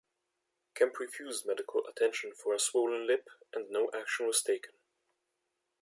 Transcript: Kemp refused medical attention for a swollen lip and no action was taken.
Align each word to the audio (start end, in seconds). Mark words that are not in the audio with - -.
Kemp 0.73 0.97
refused 0.97 1.45
medical 1.45 1.85
attention 1.85 2.31
for 2.33 2.55
a 2.55 2.59
swollen 2.59 3.05
lip 3.05 3.27
and 3.53 3.69
no 3.69 3.91
action 3.93 4.25
was 4.25 4.41
taken. 4.41 4.73